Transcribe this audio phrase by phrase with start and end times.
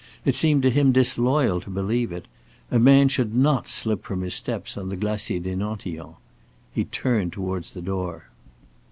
[0.25, 2.25] It seemed to him disloyal to believe it.
[2.71, 6.15] A man should not slip from his steps on the Glacier des Nantillons.
[6.73, 8.23] He turned toward the door.